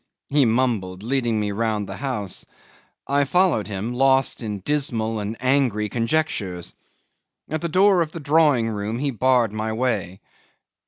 [0.29, 2.43] ."He mumbled, leading me round the house;
[3.05, 6.73] I followed him, lost in dismal and angry conjectures.
[7.47, 10.19] At the door of the drawing room he barred my way.